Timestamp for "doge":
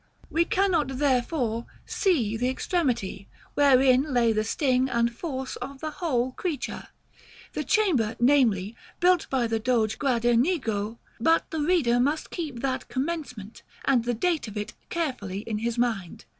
9.59-9.99